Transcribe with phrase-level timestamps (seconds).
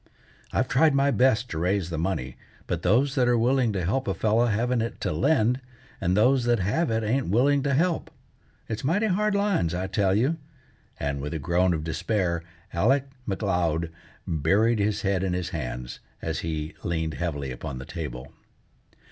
[0.51, 4.07] I've tried my best to raise the money, but those that are willing to help
[4.07, 5.61] a fellow haven't it to lend,
[6.01, 8.09] and those that have it ain't willing to help.
[8.67, 10.37] It's mighty hard lines, I tell you,"
[10.99, 12.41] and, with a groan of despair,
[12.73, 13.91] Alec M'Leod
[14.25, 18.33] buried his head in his hands, as he leaned heavily upon the table.